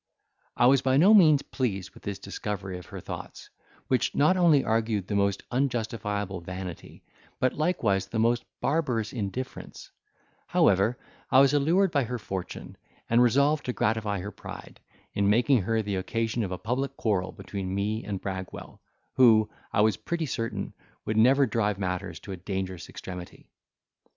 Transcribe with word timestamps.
I 0.57 0.65
was 0.65 0.81
by 0.81 0.97
no 0.97 1.13
means 1.13 1.43
pleased 1.43 1.91
with 1.91 2.01
this 2.01 2.17
discovery 2.17 2.79
of 2.79 2.87
her 2.87 2.99
thoughts, 2.99 3.51
which 3.87 4.15
not 4.15 4.35
only 4.35 4.63
argued 4.63 5.05
the 5.05 5.15
most 5.15 5.43
unjustifiable 5.51 6.41
vanity, 6.41 7.03
but 7.39 7.53
likewise 7.53 8.07
the 8.07 8.17
most 8.17 8.43
barbarous 8.61 9.13
indifference; 9.13 9.91
however, 10.47 10.97
I 11.29 11.39
was 11.39 11.53
allured 11.53 11.91
by 11.91 12.05
her 12.05 12.17
fortune, 12.17 12.77
and 13.11 13.21
resolved 13.21 13.63
to 13.65 13.73
gratify 13.73 14.21
her 14.21 14.31
pride, 14.31 14.79
in 15.13 15.29
making 15.29 15.61
her 15.61 15.83
the 15.83 15.97
occasion 15.97 16.41
of 16.43 16.51
a 16.51 16.57
public 16.57 16.97
quarrel 16.97 17.31
between 17.31 17.75
me 17.75 18.03
and 18.03 18.19
Bragwell, 18.19 18.81
who, 19.17 19.51
I 19.71 19.81
was 19.81 19.97
pretty 19.97 20.25
certain, 20.25 20.73
would 21.05 21.15
never 21.15 21.45
drive 21.45 21.77
matters 21.77 22.19
to 22.21 22.31
a 22.31 22.37
dangerous 22.37 22.89
extremity. 22.89 23.51